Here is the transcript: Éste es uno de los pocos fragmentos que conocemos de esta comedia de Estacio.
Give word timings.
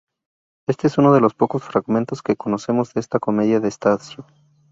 Éste 0.67 0.87
es 0.87 0.97
uno 0.97 1.13
de 1.13 1.19
los 1.21 1.35
pocos 1.35 1.63
fragmentos 1.63 2.23
que 2.23 2.35
conocemos 2.35 2.91
de 2.95 3.01
esta 3.01 3.19
comedia 3.19 3.59
de 3.59 3.67
Estacio. 3.67 4.25